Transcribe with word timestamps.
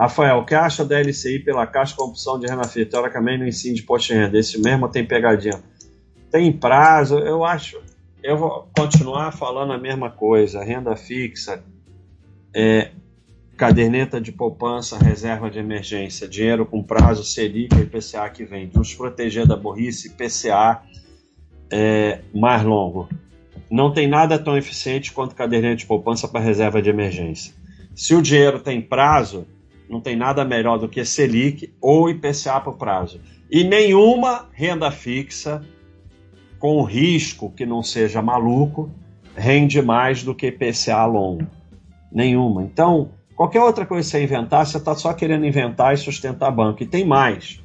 Rafael, 0.00 0.42
que 0.46 0.54
acha 0.54 0.82
da 0.82 0.98
LCI 0.98 1.40
pela 1.40 1.66
Caixa 1.66 1.94
com 1.94 2.04
opção 2.04 2.38
de 2.38 2.46
renda 2.46 2.64
fixa? 2.64 2.86
Teoricamente 2.86 3.40
no 3.40 3.46
ensino 3.46 3.74
de 3.74 3.82
posto 3.82 4.06
de 4.06 4.14
renda. 4.14 4.38
Esse 4.38 4.58
mesmo 4.58 4.88
tem 4.88 5.04
pegadinha. 5.04 5.62
Tem 6.30 6.50
prazo, 6.50 7.18
eu 7.18 7.44
acho. 7.44 7.78
Eu 8.22 8.38
vou 8.38 8.66
continuar 8.74 9.30
falando 9.30 9.74
a 9.74 9.78
mesma 9.78 10.08
coisa. 10.08 10.64
Renda 10.64 10.96
fixa, 10.96 11.62
é, 12.56 12.92
caderneta 13.58 14.18
de 14.18 14.32
poupança, 14.32 14.96
reserva 14.96 15.50
de 15.50 15.58
emergência, 15.58 16.26
dinheiro 16.26 16.64
com 16.64 16.82
prazo 16.82 17.22
Selic 17.22 17.76
e 17.76 17.82
IPCA 17.82 18.30
que 18.30 18.42
vem. 18.42 18.70
Nos 18.74 18.94
proteger 18.94 19.46
da 19.46 19.54
burrice, 19.54 20.08
IPCA 20.08 20.80
é, 21.70 22.20
mais 22.34 22.62
longo. 22.62 23.06
Não 23.70 23.92
tem 23.92 24.08
nada 24.08 24.38
tão 24.38 24.56
eficiente 24.56 25.12
quanto 25.12 25.34
caderneta 25.34 25.76
de 25.76 25.84
poupança 25.84 26.26
para 26.26 26.40
reserva 26.40 26.80
de 26.80 26.88
emergência. 26.88 27.52
Se 27.94 28.14
o 28.14 28.22
dinheiro 28.22 28.60
tem 28.60 28.80
prazo, 28.80 29.46
não 29.90 30.00
tem 30.00 30.14
nada 30.14 30.44
melhor 30.44 30.78
do 30.78 30.88
que 30.88 31.04
Selic 31.04 31.74
ou 31.80 32.08
IPCA 32.08 32.60
por 32.60 32.76
prazo. 32.76 33.20
E 33.50 33.64
nenhuma 33.64 34.48
renda 34.52 34.88
fixa 34.92 35.62
com 36.60 36.80
risco 36.84 37.50
que 37.50 37.66
não 37.66 37.82
seja 37.82 38.22
maluco 38.22 38.88
rende 39.34 39.82
mais 39.82 40.22
do 40.22 40.32
que 40.32 40.46
IPCA 40.46 41.04
longo. 41.06 41.44
Nenhuma. 42.12 42.62
Então, 42.62 43.10
qualquer 43.34 43.62
outra 43.62 43.84
coisa 43.84 44.06
que 44.06 44.12
você 44.12 44.22
inventar, 44.22 44.64
você 44.64 44.76
está 44.76 44.94
só 44.94 45.12
querendo 45.12 45.44
inventar 45.44 45.92
e 45.92 45.96
sustentar 45.96 46.52
banco. 46.52 46.84
E 46.84 46.86
tem 46.86 47.04
mais. 47.04 47.60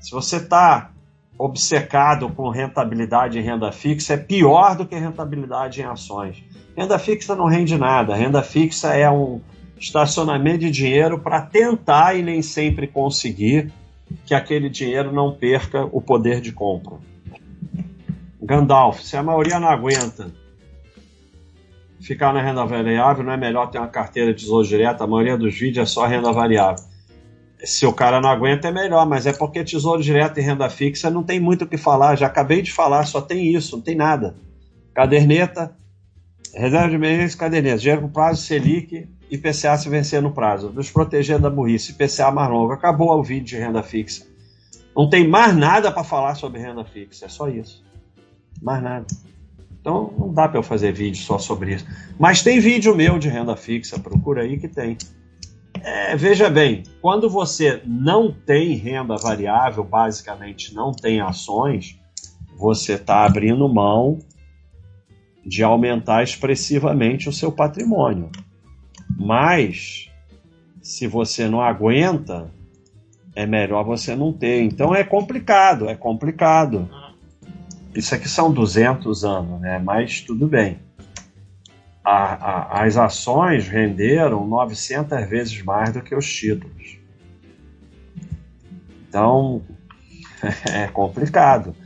Se 0.00 0.10
você 0.10 0.36
está 0.36 0.90
obcecado 1.38 2.30
com 2.30 2.48
rentabilidade 2.48 3.38
em 3.38 3.42
renda 3.42 3.70
fixa, 3.72 4.14
é 4.14 4.16
pior 4.16 4.74
do 4.76 4.86
que 4.86 4.94
rentabilidade 4.94 5.82
em 5.82 5.84
ações. 5.84 6.42
Renda 6.74 6.98
fixa 6.98 7.34
não 7.34 7.46
rende 7.46 7.76
nada. 7.76 8.14
Renda 8.14 8.42
fixa 8.42 8.94
é 8.94 9.10
um, 9.10 9.40
estacionamento 9.82 10.60
de 10.60 10.70
dinheiro 10.70 11.18
para 11.18 11.42
tentar 11.42 12.14
e 12.14 12.22
nem 12.22 12.40
sempre 12.40 12.86
conseguir 12.86 13.72
que 14.24 14.34
aquele 14.34 14.68
dinheiro 14.68 15.12
não 15.12 15.32
perca 15.32 15.84
o 15.90 16.00
poder 16.00 16.40
de 16.40 16.52
compra. 16.52 16.96
Gandalf, 18.40 19.00
se 19.00 19.16
a 19.16 19.22
maioria 19.22 19.58
não 19.58 19.68
aguenta 19.68 20.30
ficar 22.00 22.32
na 22.32 22.42
renda 22.42 22.64
variável, 22.64 23.24
não 23.24 23.32
é 23.32 23.36
melhor 23.36 23.70
ter 23.70 23.78
uma 23.78 23.88
carteira 23.88 24.32
de 24.32 24.42
tesouro 24.42 24.66
direto? 24.66 25.02
A 25.02 25.06
maioria 25.06 25.36
dos 25.36 25.54
vídeos 25.54 25.88
é 25.88 25.92
só 25.92 26.06
renda 26.06 26.32
variável. 26.32 26.84
Se 27.64 27.86
o 27.86 27.92
cara 27.92 28.20
não 28.20 28.28
aguenta, 28.28 28.68
é 28.68 28.72
melhor, 28.72 29.06
mas 29.06 29.26
é 29.26 29.32
porque 29.32 29.64
tesouro 29.64 30.02
direto 30.02 30.38
e 30.38 30.42
renda 30.42 30.68
fixa 30.68 31.10
não 31.10 31.22
tem 31.22 31.40
muito 31.40 31.62
o 31.62 31.66
que 31.66 31.76
falar. 31.76 32.16
Já 32.16 32.26
acabei 32.26 32.62
de 32.62 32.72
falar, 32.72 33.04
só 33.06 33.20
tem 33.20 33.52
isso, 33.54 33.76
não 33.76 33.82
tem 33.82 33.94
nada. 33.94 34.36
Caderneta, 34.92 35.74
reserva 36.54 36.88
de 36.88 36.94
emergência, 36.96 37.38
caderneta, 37.38 37.78
dinheiro 37.78 38.02
com 38.02 38.08
prazo 38.08 38.42
Selic, 38.42 39.08
IPCA 39.32 39.78
se 39.78 39.88
vencer 39.88 40.20
no 40.20 40.30
prazo, 40.30 40.70
nos 40.70 40.90
proteger 40.90 41.38
da 41.38 41.48
burrice, 41.48 41.92
IPCA 41.92 42.30
mais 42.30 42.50
longo. 42.50 42.70
Acabou 42.70 43.10
o 43.18 43.22
vídeo 43.22 43.46
de 43.46 43.56
renda 43.56 43.82
fixa. 43.82 44.26
Não 44.94 45.08
tem 45.08 45.26
mais 45.26 45.56
nada 45.56 45.90
para 45.90 46.04
falar 46.04 46.34
sobre 46.34 46.60
renda 46.60 46.84
fixa, 46.84 47.24
é 47.24 47.28
só 47.30 47.48
isso. 47.48 47.82
Mais 48.60 48.82
nada. 48.82 49.06
Então 49.80 50.12
não 50.18 50.34
dá 50.34 50.46
para 50.46 50.58
eu 50.58 50.62
fazer 50.62 50.92
vídeo 50.92 51.22
só 51.22 51.38
sobre 51.38 51.76
isso. 51.76 51.86
Mas 52.18 52.42
tem 52.42 52.60
vídeo 52.60 52.94
meu 52.94 53.18
de 53.18 53.30
renda 53.30 53.56
fixa, 53.56 53.98
procura 53.98 54.42
aí 54.42 54.58
que 54.58 54.68
tem. 54.68 54.98
É, 55.82 56.14
veja 56.14 56.50
bem, 56.50 56.82
quando 57.00 57.28
você 57.30 57.80
não 57.86 58.30
tem 58.30 58.74
renda 58.76 59.16
variável, 59.16 59.82
basicamente 59.82 60.74
não 60.74 60.92
tem 60.92 61.22
ações, 61.22 61.98
você 62.58 62.92
está 62.92 63.24
abrindo 63.24 63.66
mão 63.66 64.18
de 65.44 65.62
aumentar 65.62 66.22
expressivamente 66.22 67.30
o 67.30 67.32
seu 67.32 67.50
patrimônio. 67.50 68.30
Mas, 69.16 70.10
se 70.80 71.06
você 71.06 71.48
não 71.48 71.60
aguenta, 71.60 72.50
é 73.34 73.46
melhor 73.46 73.84
você 73.84 74.14
não 74.14 74.32
ter. 74.32 74.62
Então 74.62 74.94
é 74.94 75.04
complicado, 75.04 75.88
é 75.88 75.94
complicado. 75.94 76.88
Isso 77.94 78.14
aqui 78.14 78.28
são 78.28 78.52
200 78.52 79.24
anos, 79.24 79.60
né? 79.60 79.78
Mas 79.78 80.20
tudo 80.20 80.46
bem. 80.46 80.78
A, 82.04 82.80
a, 82.80 82.84
as 82.84 82.96
ações 82.96 83.68
renderam 83.68 84.46
900 84.46 85.28
vezes 85.28 85.62
mais 85.62 85.92
do 85.92 86.02
que 86.02 86.14
os 86.14 86.26
títulos. 86.26 86.98
Então, 89.08 89.62
é 90.72 90.88
complicado. 90.88 91.76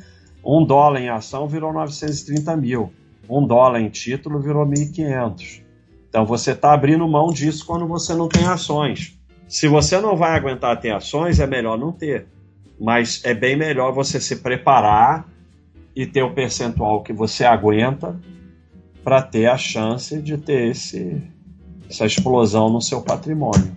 Um 0.44 0.64
dólar 0.64 1.00
em 1.00 1.08
ação 1.08 1.48
virou 1.48 1.72
930 1.72 2.56
mil. 2.56 2.93
Um 3.28 3.44
dólar 3.44 3.81
em 3.81 3.91
título 3.91 4.41
virou 4.41 4.64
1.500. 4.64 5.66
Então 6.16 6.25
você 6.25 6.53
está 6.53 6.72
abrindo 6.72 7.06
mão 7.06 7.31
disso 7.31 7.66
quando 7.66 7.87
você 7.87 8.15
não 8.15 8.27
tem 8.27 8.47
ações. 8.47 9.21
Se 9.47 9.69
você 9.69 10.00
não 10.00 10.16
vai 10.16 10.34
aguentar 10.34 10.81
ter 10.81 10.91
ações, 10.91 11.41
é 11.41 11.47
melhor 11.47 11.77
não 11.77 11.93
ter. 11.93 12.27
Mas 12.81 13.21
é 13.22 13.34
bem 13.34 13.54
melhor 13.54 13.93
você 13.93 14.19
se 14.19 14.37
preparar 14.37 15.28
e 15.94 16.06
ter 16.06 16.22
o 16.22 16.32
percentual 16.32 17.03
que 17.03 17.12
você 17.12 17.44
aguenta 17.44 18.19
para 19.05 19.21
ter 19.21 19.44
a 19.44 19.59
chance 19.59 20.19
de 20.22 20.38
ter 20.38 20.71
esse, 20.71 21.22
essa 21.87 22.06
explosão 22.06 22.71
no 22.71 22.81
seu 22.81 23.03
patrimônio. 23.03 23.76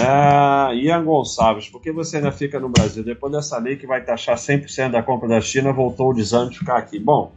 Ah, 0.00 0.70
Ian 0.72 1.02
Gonçalves, 1.02 1.68
por 1.68 1.82
que 1.82 1.90
você 1.90 2.18
ainda 2.18 2.30
fica 2.30 2.60
no 2.60 2.68
Brasil? 2.68 3.02
Depois 3.02 3.32
dessa 3.32 3.58
lei 3.58 3.74
que 3.74 3.88
vai 3.88 4.04
taxar 4.04 4.36
100% 4.36 4.92
da 4.92 5.02
compra 5.02 5.26
da 5.26 5.40
China, 5.40 5.72
voltou 5.72 6.10
o 6.10 6.14
desânimo 6.14 6.52
de 6.52 6.60
ficar 6.60 6.78
aqui. 6.78 7.00
Bom, 7.00 7.32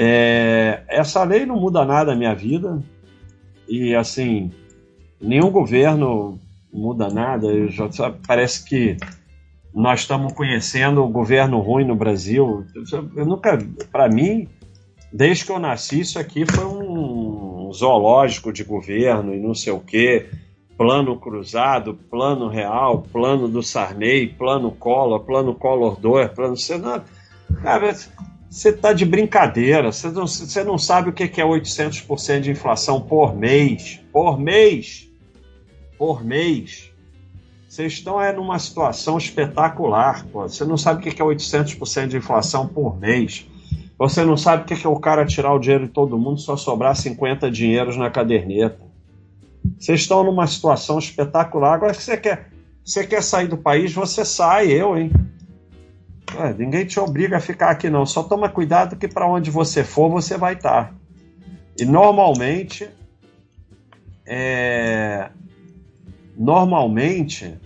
é, 0.00 0.84
essa 0.86 1.24
lei 1.24 1.44
não 1.44 1.58
muda 1.58 1.84
nada 1.84 2.12
na 2.12 2.16
minha 2.16 2.32
vida 2.32 2.80
e 3.68 3.96
assim 3.96 4.52
nenhum 5.20 5.50
governo 5.50 6.38
muda 6.72 7.08
nada. 7.08 7.66
Já, 7.68 7.88
parece 8.24 8.64
que 8.64 8.96
nós 9.74 10.00
estamos 10.00 10.32
conhecendo 10.34 11.02
o 11.02 11.08
governo 11.08 11.58
ruim 11.58 11.84
no 11.84 11.96
Brasil. 11.96 12.64
Eu 13.16 13.26
nunca, 13.26 13.58
para 13.90 14.08
mim, 14.08 14.48
desde 15.12 15.44
que 15.44 15.50
eu 15.50 15.58
nasci, 15.58 16.00
isso 16.00 16.16
aqui 16.16 16.46
foi 16.46 16.64
um 16.64 17.70
zoológico 17.72 18.52
de 18.52 18.62
governo 18.62 19.34
e 19.34 19.40
não 19.40 19.54
sei 19.54 19.72
o 19.72 19.80
quê. 19.80 20.26
Plano 20.76 21.18
cruzado, 21.18 21.94
plano 22.08 22.48
real, 22.48 23.02
plano 23.12 23.48
do 23.48 23.64
Sarney, 23.64 24.28
plano 24.28 24.70
Collor, 24.70 25.24
plano 25.24 25.52
Collor 25.52 25.98
2, 25.98 26.30
plano 26.30 26.56
Senado. 26.56 27.02
Cara, 27.62 27.96
você 28.50 28.70
está 28.70 28.92
de 28.92 29.04
brincadeira. 29.04 29.92
Você 29.92 30.08
não, 30.10 30.26
você 30.26 30.64
não 30.64 30.78
sabe 30.78 31.10
o 31.10 31.12
que 31.12 31.40
é 31.40 31.44
800% 31.44 32.40
de 32.40 32.50
inflação 32.50 33.00
por 33.00 33.36
mês. 33.36 34.00
Por 34.12 34.38
mês. 34.38 35.08
Por 35.98 36.24
mês. 36.24 36.90
Vocês 37.68 37.92
estão 37.92 38.20
é, 38.20 38.32
numa 38.32 38.58
situação 38.58 39.18
espetacular. 39.18 40.26
Pô. 40.32 40.48
Você 40.48 40.64
não 40.64 40.78
sabe 40.78 41.00
o 41.00 41.02
que 41.14 41.20
é 41.20 41.24
800% 41.24 42.08
de 42.08 42.16
inflação 42.16 42.66
por 42.66 42.98
mês. 42.98 43.46
Você 43.98 44.24
não 44.24 44.36
sabe 44.36 44.62
o 44.62 44.66
que 44.66 44.86
é 44.86 44.88
o 44.88 44.98
cara 44.98 45.26
tirar 45.26 45.52
o 45.52 45.58
dinheiro 45.58 45.86
de 45.86 45.92
todo 45.92 46.18
mundo 46.18 46.40
só 46.40 46.56
sobrar 46.56 46.96
50 46.96 47.50
dinheiros 47.50 47.96
na 47.96 48.10
caderneta. 48.10 48.80
Vocês 49.78 50.00
estão 50.00 50.24
numa 50.24 50.46
situação 50.46 50.98
espetacular. 50.98 51.74
Agora 51.74 51.92
que 51.92 52.02
você 52.02 52.16
quer, 52.16 52.48
você 52.84 53.06
quer 53.06 53.22
sair 53.22 53.48
do 53.48 53.58
país, 53.58 53.92
você 53.92 54.24
sai, 54.24 54.70
eu, 54.70 54.96
hein? 54.96 55.10
Ninguém 56.56 56.84
te 56.86 57.00
obriga 57.00 57.38
a 57.38 57.40
ficar 57.40 57.70
aqui, 57.70 57.90
não. 57.90 58.06
Só 58.06 58.22
toma 58.22 58.48
cuidado 58.48 58.96
que 58.96 59.08
para 59.08 59.26
onde 59.26 59.50
você 59.50 59.82
for, 59.82 60.08
você 60.08 60.36
vai 60.36 60.54
estar. 60.54 60.84
Tá. 60.84 60.94
E 61.78 61.84
normalmente, 61.84 62.88
é, 64.26 65.30
normalmente, 66.36 67.58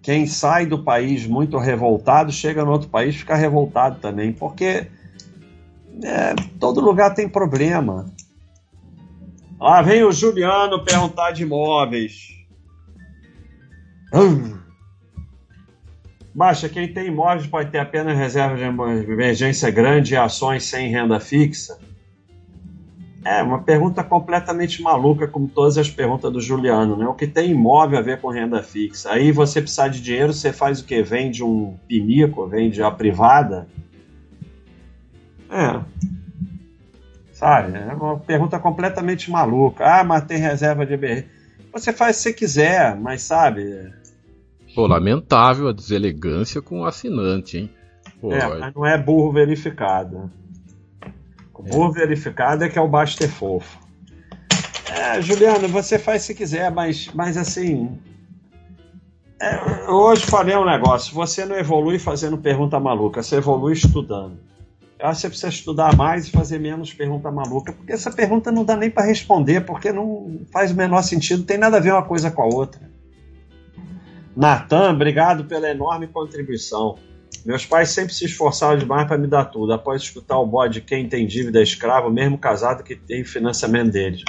quem 0.00 0.26
sai 0.26 0.66
do 0.66 0.82
país 0.82 1.26
muito 1.26 1.58
revoltado 1.58 2.30
chega 2.32 2.64
no 2.64 2.72
outro 2.72 2.88
país 2.88 3.16
fica 3.16 3.34
revoltado 3.34 3.98
também, 4.00 4.32
porque 4.32 4.86
é, 6.02 6.34
todo 6.58 6.80
lugar 6.80 7.14
tem 7.14 7.28
problema. 7.28 8.06
Lá 9.60 9.80
vem 9.82 10.02
o 10.02 10.10
Juliano 10.10 10.84
perguntar 10.84 11.30
de 11.30 11.44
imóveis. 11.44 12.28
Hum. 14.12 14.61
Baixa, 16.34 16.68
quem 16.68 16.92
tem 16.92 17.08
imóveis 17.08 17.46
pode 17.46 17.70
ter 17.70 17.78
apenas 17.78 18.16
reserva 18.16 18.56
de 18.56 18.62
emergência 18.62 19.70
grande 19.70 20.14
e 20.14 20.16
ações 20.16 20.64
sem 20.64 20.88
renda 20.88 21.20
fixa? 21.20 21.78
É 23.24 23.42
uma 23.42 23.62
pergunta 23.62 24.02
completamente 24.02 24.82
maluca, 24.82 25.28
como 25.28 25.46
todas 25.46 25.78
as 25.78 25.88
perguntas 25.88 26.32
do 26.32 26.40
Juliano, 26.40 26.96
né? 26.96 27.06
O 27.06 27.14
que 27.14 27.26
tem 27.26 27.50
imóvel 27.50 27.98
a 27.98 28.02
ver 28.02 28.20
com 28.20 28.30
renda 28.30 28.62
fixa? 28.62 29.12
Aí 29.12 29.30
você 29.30 29.60
precisar 29.60 29.88
de 29.88 30.00
dinheiro, 30.00 30.32
você 30.32 30.52
faz 30.52 30.80
o 30.80 30.84
quê? 30.84 31.02
Vende 31.02 31.44
um 31.44 31.76
pinico, 31.86 32.48
vende 32.48 32.82
a 32.82 32.90
privada? 32.90 33.68
É. 35.50 35.80
Sabe? 37.32 37.78
É 37.78 37.94
uma 37.94 38.18
pergunta 38.18 38.58
completamente 38.58 39.30
maluca. 39.30 39.84
Ah, 39.84 40.02
mas 40.02 40.24
tem 40.24 40.38
reserva 40.38 40.84
de 40.84 40.94
emergência. 40.94 41.30
Você 41.72 41.92
faz 41.92 42.16
se 42.16 42.32
quiser, 42.32 42.96
mas 42.96 43.22
sabe? 43.22 43.92
Pô, 44.74 44.86
lamentável 44.86 45.68
a 45.68 45.72
deselegância 45.72 46.62
com 46.62 46.80
o 46.80 46.84
assinante, 46.84 47.58
hein? 47.58 47.70
Pô, 48.20 48.32
é, 48.32 48.58
mas 48.58 48.74
não 48.74 48.86
é 48.86 48.96
burro 48.96 49.32
verificado. 49.32 50.30
O 51.52 51.62
burro 51.62 51.90
é. 51.90 52.00
verificado 52.00 52.64
é 52.64 52.68
que 52.68 52.78
é 52.78 52.82
o 52.82 52.88
Baster 52.88 53.30
fofo. 53.30 53.78
É, 54.90 55.20
Juliano, 55.22 55.68
você 55.68 55.98
faz 55.98 56.22
se 56.22 56.34
quiser, 56.34 56.70
mas, 56.70 57.10
mas 57.14 57.36
assim. 57.36 57.98
É, 59.40 59.90
hoje 59.90 60.24
falei 60.26 60.56
um 60.56 60.64
negócio: 60.64 61.14
você 61.14 61.44
não 61.44 61.56
evolui 61.56 61.98
fazendo 61.98 62.36
pergunta 62.38 62.80
maluca, 62.80 63.22
você 63.22 63.36
evolui 63.36 63.74
estudando. 63.74 64.38
Eu 64.98 65.08
acho 65.08 65.16
que 65.16 65.20
você 65.22 65.28
precisa 65.28 65.48
estudar 65.48 65.96
mais 65.96 66.28
e 66.28 66.30
fazer 66.30 66.60
menos 66.60 66.94
pergunta 66.94 67.30
maluca, 67.30 67.72
porque 67.72 67.92
essa 67.92 68.10
pergunta 68.10 68.52
não 68.52 68.64
dá 68.64 68.76
nem 68.76 68.88
para 68.90 69.04
responder, 69.04 69.62
porque 69.62 69.92
não 69.92 70.40
faz 70.52 70.70
o 70.70 70.76
menor 70.76 71.02
sentido, 71.02 71.42
tem 71.42 71.58
nada 71.58 71.78
a 71.78 71.80
ver 71.80 71.92
uma 71.92 72.04
coisa 72.04 72.30
com 72.30 72.42
a 72.42 72.46
outra. 72.46 72.91
Natan, 74.36 74.92
obrigado 74.92 75.44
pela 75.44 75.70
enorme 75.70 76.06
contribuição. 76.06 76.96
Meus 77.44 77.66
pais 77.66 77.90
sempre 77.90 78.14
se 78.14 78.24
esforçaram 78.24 78.78
demais 78.78 79.06
para 79.06 79.18
me 79.18 79.26
dar 79.26 79.46
tudo. 79.46 79.72
Após 79.72 80.02
escutar 80.02 80.38
o 80.38 80.46
bode 80.46 80.80
quem 80.80 81.08
tem 81.08 81.26
dívida 81.26 81.58
é 81.58 81.62
escravo, 81.62 82.10
mesmo 82.10 82.38
casado 82.38 82.84
que 82.84 82.94
tem 82.94 83.24
financiamento 83.24 83.90
deles. 83.90 84.22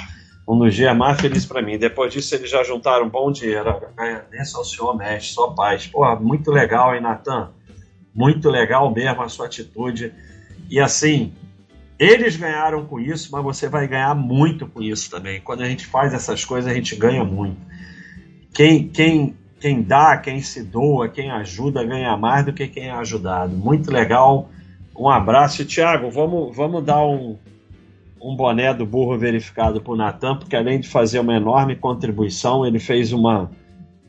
Um 0.46 0.58
dos 0.58 0.74
dias 0.74 0.94
mais 0.96 1.20
felizes 1.20 1.46
para 1.46 1.62
mim. 1.62 1.78
Depois 1.78 2.12
disso, 2.12 2.34
eles 2.34 2.50
já 2.50 2.62
juntaram 2.64 3.08
bom 3.08 3.30
dinheiro. 3.30 3.70
Agradeço 3.96 4.58
ao 4.58 4.64
senhor, 4.64 4.96
mestre, 4.96 5.32
só 5.32 5.48
paz. 5.52 5.86
Pô, 5.86 6.04
muito 6.16 6.50
legal, 6.50 6.94
hein, 6.94 7.00
Natan? 7.00 7.52
Muito 8.14 8.50
legal 8.50 8.92
mesmo 8.92 9.22
a 9.22 9.28
sua 9.28 9.46
atitude. 9.46 10.12
E 10.68 10.80
assim, 10.80 11.32
eles 11.98 12.36
ganharam 12.36 12.84
com 12.84 13.00
isso, 13.00 13.30
mas 13.32 13.42
você 13.42 13.68
vai 13.68 13.86
ganhar 13.86 14.14
muito 14.14 14.66
com 14.66 14.82
isso 14.82 15.08
também. 15.10 15.40
Quando 15.40 15.62
a 15.62 15.66
gente 15.66 15.86
faz 15.86 16.12
essas 16.12 16.44
coisas, 16.44 16.70
a 16.70 16.74
gente 16.74 16.96
ganha 16.96 17.24
muito. 17.24 17.56
Quem, 18.52 18.88
quem 18.88 19.36
quem 19.64 19.80
dá, 19.80 20.18
quem 20.18 20.42
se 20.42 20.62
doa, 20.62 21.08
quem 21.08 21.30
ajuda 21.30 21.82
ganha 21.82 22.14
mais 22.18 22.44
do 22.44 22.52
que 22.52 22.68
quem 22.68 22.88
é 22.88 22.90
ajudado. 22.90 23.56
Muito 23.56 23.90
legal. 23.90 24.50
Um 24.94 25.08
abraço. 25.08 25.62
E, 25.62 25.64
Tiago, 25.64 26.10
vamos, 26.10 26.54
vamos 26.54 26.84
dar 26.84 27.02
um, 27.02 27.38
um 28.20 28.36
boné 28.36 28.74
do 28.74 28.84
burro 28.84 29.16
verificado 29.16 29.82
o 29.82 29.96
Natan, 29.96 30.36
porque 30.36 30.54
além 30.54 30.80
de 30.80 30.86
fazer 30.86 31.18
uma 31.18 31.34
enorme 31.34 31.74
contribuição, 31.76 32.66
ele 32.66 32.78
fez 32.78 33.10
uma, 33.10 33.50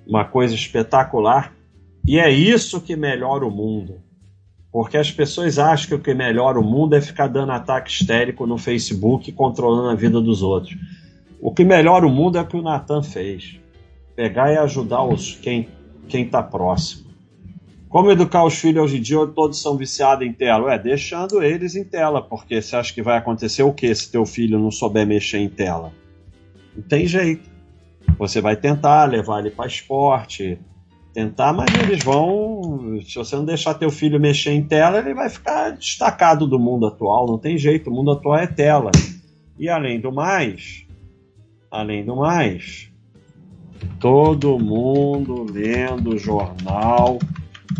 uma 0.05 0.25
coisa 0.25 0.53
espetacular. 0.53 1.53
E 2.05 2.19
é 2.19 2.29
isso 2.29 2.81
que 2.81 2.97
melhora 2.97 3.45
o 3.45 3.49
mundo. 3.49 4.01
Porque 4.73 4.97
as 4.97 5.09
pessoas 5.09 5.57
acham 5.57 5.87
que 5.87 5.95
o 5.95 5.99
que 5.99 6.13
melhora 6.13 6.59
o 6.59 6.63
mundo 6.65 6.97
é 6.97 7.01
ficar 7.01 7.27
dando 7.27 7.53
ataque 7.53 7.89
histérico 7.89 8.45
no 8.45 8.57
Facebook 8.57 9.31
controlando 9.31 9.87
a 9.87 9.95
vida 9.95 10.19
dos 10.19 10.43
outros. 10.43 10.77
O 11.39 11.53
que 11.53 11.63
melhora 11.63 12.05
o 12.05 12.09
mundo 12.09 12.37
é 12.37 12.41
o 12.41 12.45
que 12.45 12.57
o 12.57 12.61
Natan 12.61 13.01
fez 13.01 13.63
pegar 14.15 14.51
e 14.51 14.57
ajudar 14.57 15.03
os 15.03 15.35
quem 15.35 15.67
quem 16.07 16.23
está 16.23 16.41
próximo. 16.41 17.05
Como 17.89 18.11
educar 18.11 18.43
os 18.43 18.55
filhos 18.55 18.83
hoje 18.83 18.97
em 18.97 19.01
dia? 19.01 19.25
Todos 19.27 19.61
são 19.61 19.77
viciados 19.77 20.27
em 20.27 20.33
tela. 20.33 20.73
É, 20.73 20.77
deixando 20.77 21.41
eles 21.41 21.75
em 21.75 21.83
tela, 21.83 22.21
porque 22.21 22.61
você 22.61 22.75
acha 22.75 22.93
que 22.93 23.01
vai 23.01 23.17
acontecer 23.17 23.63
o 23.63 23.73
que 23.73 23.93
se 23.95 24.11
teu 24.11 24.25
filho 24.25 24.59
não 24.59 24.69
souber 24.69 25.07
mexer 25.07 25.37
em 25.37 25.49
tela? 25.49 25.93
Não 26.75 26.83
tem 26.83 27.07
jeito. 27.07 27.49
Você 28.17 28.41
vai 28.41 28.55
tentar 28.55 29.05
levar 29.05 29.39
ele 29.39 29.49
para 29.49 29.67
esporte, 29.67 30.59
tentar, 31.13 31.53
mas 31.53 31.73
eles 31.73 32.03
vão. 32.03 32.99
Se 33.01 33.15
você 33.15 33.35
não 33.35 33.45
deixar 33.45 33.73
teu 33.75 33.89
filho 33.89 34.19
mexer 34.19 34.51
em 34.51 34.63
tela, 34.63 34.99
ele 34.99 35.13
vai 35.13 35.29
ficar 35.29 35.71
destacado 35.71 36.45
do 36.45 36.59
mundo 36.59 36.85
atual. 36.85 37.25
Não 37.25 37.37
tem 37.37 37.57
jeito. 37.57 37.89
O 37.89 37.93
mundo 37.93 38.11
atual 38.11 38.37
é 38.37 38.47
tela. 38.47 38.91
E 39.57 39.69
além 39.69 40.01
do 40.01 40.11
mais, 40.11 40.85
além 41.71 42.03
do 42.03 42.17
mais, 42.17 42.91
Todo 43.99 44.59
mundo 44.59 45.45
lendo 45.51 46.17
jornal 46.17 47.19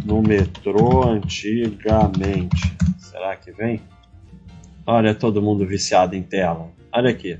no 0.05 0.21
metrô 0.21 1.07
antigamente. 1.07 2.75
Será 2.97 3.35
que 3.35 3.51
vem? 3.51 3.81
Olha, 4.85 5.15
todo 5.15 5.41
mundo 5.41 5.65
viciado 5.65 6.15
em 6.15 6.23
tela. 6.23 6.69
Olha 6.93 7.09
aqui. 7.09 7.37